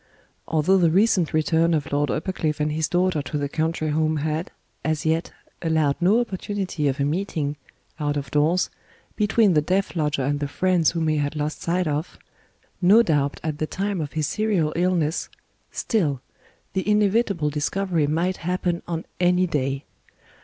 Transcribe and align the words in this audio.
Although 0.47 0.79
the 0.79 0.89
recent 0.89 1.31
return 1.31 1.75
of 1.75 1.91
Lord 1.91 2.09
Uppercliff 2.09 2.59
and 2.59 2.71
his 2.71 2.87
daughter 2.89 3.21
to 3.21 3.37
their 3.37 3.47
country 3.47 3.89
home 3.89 4.17
had, 4.17 4.49
as 4.83 5.05
yet, 5.05 5.31
allowed 5.61 5.95
no 6.01 6.19
opportunity 6.19 6.87
of 6.87 6.99
a 6.99 7.03
meeting, 7.05 7.55
out 7.99 8.17
of 8.17 8.31
doors, 8.31 8.71
between 9.15 9.53
the 9.53 9.61
deaf 9.61 9.95
Lodger 9.95 10.23
and 10.23 10.39
the 10.39 10.47
friends 10.47 10.89
whom 10.89 11.07
he 11.07 11.17
had 11.17 11.35
lost 11.35 11.61
sight 11.61 11.85
of 11.85 12.17
no 12.81 13.03
doubt 13.03 13.39
at 13.43 13.59
the 13.59 13.67
time 13.67 14.01
of 14.01 14.13
his 14.13 14.25
serious 14.25 14.71
illness 14.75 15.29
still, 15.71 16.19
the 16.73 16.89
inevitable 16.89 17.51
discovery 17.51 18.07
might 18.07 18.37
happen 18.37 18.81
on 18.87 19.05
any 19.19 19.45
day. 19.45 19.83